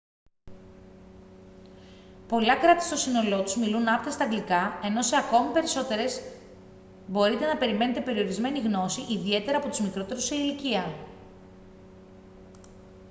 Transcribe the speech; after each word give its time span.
πολλά 2.27 2.55
κράτη 2.57 2.83
στο 2.83 2.95
σύνολό 2.95 3.41
τους 3.43 3.55
μιλούν 3.57 3.87
άπταιστα 3.87 4.23
αγγλικά 4.23 4.79
ενώ 4.83 5.01
σε 5.01 5.15
ακόμη 5.15 5.51
περισσότερες 5.53 6.21
μπορείτε 7.07 7.45
να 7.45 7.57
περιμένετε 7.57 8.01
περιορισμένη 8.01 8.59
γνώση 8.59 9.13
ιδιαίτερα 9.13 9.57
από 9.57 9.67
τους 9.69 9.81
μικρότερους 9.81 10.25
σε 10.25 10.35
ηλικία 10.35 10.85